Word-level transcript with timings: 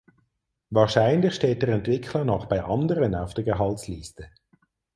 Wahrscheinlich 0.71 1.35
steht 1.35 1.61
der 1.61 1.69
Entwickler 1.75 2.25
noch 2.25 2.47
bei 2.47 2.63
anderen 2.63 3.13
auf 3.13 3.35
der 3.35 3.43
Gehaltsliste. 3.43 4.31